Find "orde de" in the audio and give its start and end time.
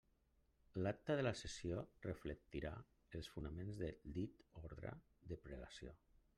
4.67-5.43